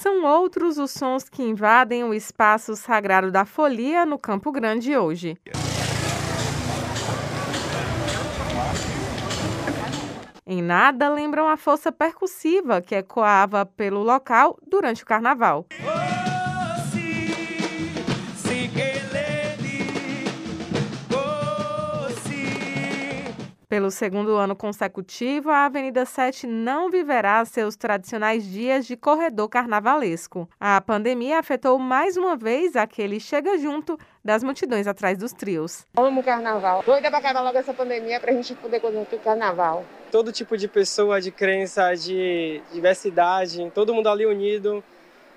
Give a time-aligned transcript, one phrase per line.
[0.00, 5.36] são outros os sons que invadem o espaço sagrado da folia no Campo Grande hoje.
[10.46, 15.66] Em nada lembram a força percussiva que ecoava pelo local durante o carnaval.
[23.70, 30.50] Pelo segundo ano consecutivo, a Avenida 7 não viverá seus tradicionais dias de corredor carnavalesco.
[30.58, 35.86] A pandemia afetou mais uma vez aquele chega junto das multidões atrás dos trios.
[35.96, 36.82] Amo carnaval.
[36.84, 39.84] Doida pra acabar logo essa pandemia pra gente poder curtir o carnaval.
[40.10, 44.82] Todo tipo de pessoa, de crença, de diversidade, todo mundo ali unido,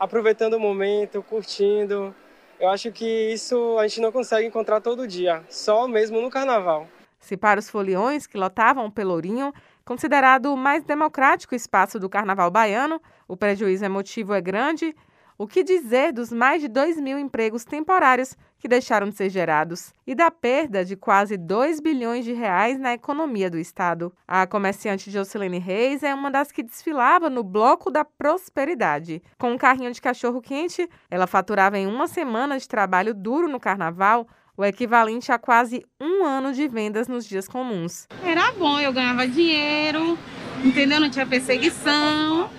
[0.00, 2.14] aproveitando o momento, curtindo.
[2.58, 3.04] Eu acho que
[3.34, 6.88] isso a gente não consegue encontrar todo dia, só mesmo no carnaval.
[7.24, 9.50] Se para os foliões que lotavam o Pelourinho,
[9.82, 14.94] considerado o mais democrático espaço do carnaval baiano, o prejuízo emotivo é grande,
[15.38, 19.90] o que dizer dos mais de 2 mil empregos temporários que deixaram de ser gerados
[20.06, 24.12] e da perda de quase 2 bilhões de reais na economia do Estado?
[24.28, 29.22] A comerciante Jocelene Reis é uma das que desfilava no Bloco da Prosperidade.
[29.38, 34.28] Com um carrinho de cachorro-quente, ela faturava em uma semana de trabalho duro no carnaval
[34.56, 35.84] o equivalente a quase
[36.24, 38.08] um ano de vendas nos dias comuns.
[38.24, 40.18] Era bom, eu ganhava dinheiro,
[40.64, 40.98] entendeu?
[40.98, 42.50] Não tinha perseguição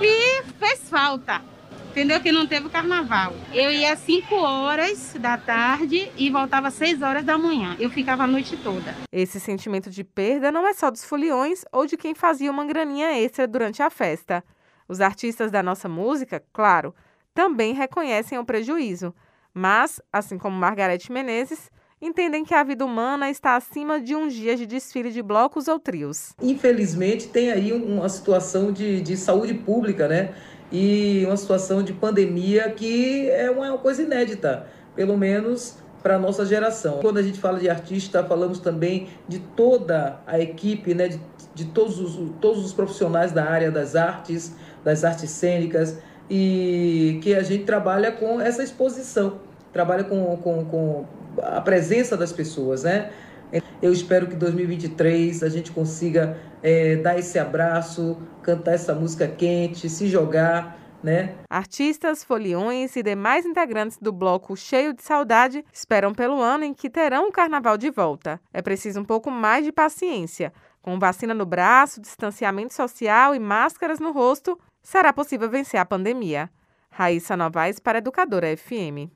[0.00, 1.42] e fez falta.
[1.90, 2.20] Entendeu?
[2.20, 3.32] Que não teve carnaval.
[3.52, 7.76] Eu ia às 5 horas da tarde e voltava às 6 horas da manhã.
[7.78, 8.96] Eu ficava a noite toda.
[9.12, 13.16] Esse sentimento de perda não é só dos foliões ou de quem fazia uma graninha
[13.16, 14.42] extra durante a festa.
[14.88, 16.92] Os artistas da nossa música, claro,
[17.32, 19.14] também reconhecem o prejuízo
[19.54, 21.70] mas, assim como Margarete Menezes,
[22.04, 25.80] entendem que a vida humana está acima de uns dias de desfile de blocos ou
[25.80, 26.34] trios.
[26.42, 30.34] Infelizmente, tem aí uma situação de, de saúde pública, né?
[30.70, 36.44] E uma situação de pandemia que é uma coisa inédita, pelo menos para a nossa
[36.44, 36.98] geração.
[37.00, 41.08] Quando a gente fala de artista, falamos também de toda a equipe, né?
[41.08, 41.20] de,
[41.54, 45.96] de todos, os, todos os profissionais da área das artes, das artes cênicas,
[46.28, 49.38] e que a gente trabalha com essa exposição,
[49.72, 51.06] trabalha com, com, com
[51.42, 53.10] a presença das pessoas, né?
[53.80, 59.88] Eu espero que 2023 a gente consiga é, dar esse abraço, cantar essa música quente,
[59.88, 61.34] se jogar, né?
[61.50, 66.88] Artistas, foliões e demais integrantes do bloco Cheio de Saudade esperam pelo ano em que
[66.88, 68.40] terão o carnaval de volta.
[68.52, 70.52] É preciso um pouco mais de paciência.
[70.80, 76.50] Com vacina no braço, distanciamento social e máscaras no rosto, será possível vencer a pandemia.
[76.90, 79.10] Raíssa Novaes para Educadora FM.